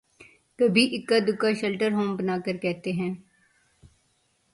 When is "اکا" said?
0.95-1.17